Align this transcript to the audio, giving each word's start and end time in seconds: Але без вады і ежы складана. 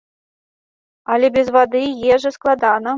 Але 1.17 1.27
без 1.37 1.55
вады 1.59 1.87
і 1.93 2.13
ежы 2.19 2.29
складана. 2.41 2.89